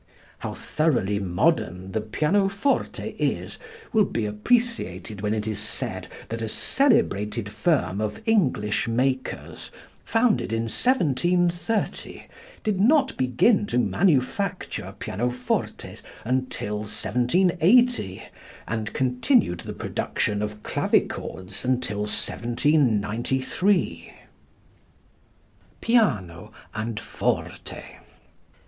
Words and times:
How 0.39 0.55
thoroughly 0.55 1.19
modern 1.19 1.91
the 1.91 2.01
pianoforte 2.01 3.11
is 3.19 3.59
will 3.93 4.05
be 4.05 4.25
appreciated 4.25 5.21
when 5.21 5.35
it 5.35 5.45
is 5.45 5.59
said 5.59 6.07
that 6.29 6.41
a 6.41 6.49
celebrated 6.49 7.47
firm 7.47 8.01
of 8.01 8.19
English 8.25 8.87
makers 8.87 9.69
founded 10.03 10.51
in 10.51 10.63
1730 10.63 12.23
did 12.63 12.79
not 12.79 13.15
begin 13.15 13.67
to 13.67 13.77
manufacture 13.77 14.95
pianofortes 14.97 16.01
until 16.25 16.77
1780 16.79 18.23
and 18.67 18.93
continued 18.93 19.59
the 19.59 19.71
production 19.73 20.41
of 20.41 20.63
clavichords 20.63 21.63
until 21.63 21.99
1793. 21.99 24.11
Piano 25.79 26.51
and 26.73 26.99
Forte. 26.99 27.83